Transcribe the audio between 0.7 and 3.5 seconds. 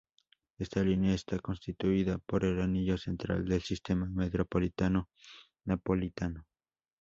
línea está constituida por el "anillo central"